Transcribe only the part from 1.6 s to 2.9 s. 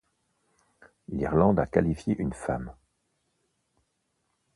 qualifié une femme.